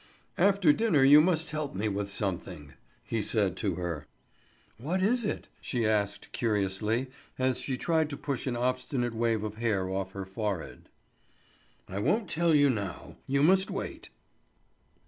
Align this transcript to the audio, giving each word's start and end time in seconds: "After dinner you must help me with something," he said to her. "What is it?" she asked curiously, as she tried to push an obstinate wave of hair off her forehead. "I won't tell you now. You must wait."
"After 0.39 0.73
dinner 0.73 1.03
you 1.03 1.21
must 1.21 1.51
help 1.51 1.75
me 1.75 1.87
with 1.87 2.09
something," 2.09 2.73
he 3.03 3.21
said 3.21 3.55
to 3.57 3.75
her. 3.75 4.07
"What 4.79 4.99
is 5.03 5.25
it?" 5.25 5.47
she 5.61 5.85
asked 5.85 6.31
curiously, 6.31 7.11
as 7.37 7.59
she 7.59 7.77
tried 7.77 8.09
to 8.09 8.17
push 8.17 8.47
an 8.47 8.55
obstinate 8.55 9.13
wave 9.13 9.43
of 9.43 9.57
hair 9.57 9.87
off 9.91 10.13
her 10.13 10.25
forehead. 10.25 10.89
"I 11.87 11.99
won't 11.99 12.31
tell 12.31 12.55
you 12.55 12.67
now. 12.71 13.17
You 13.27 13.43
must 13.43 13.69
wait." 13.69 14.09